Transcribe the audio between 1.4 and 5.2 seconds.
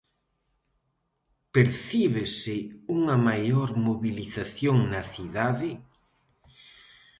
Percíbese unha maior mobilización na